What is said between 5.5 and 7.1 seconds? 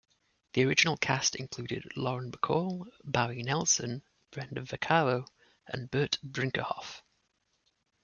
and Burt Brinckerhoff.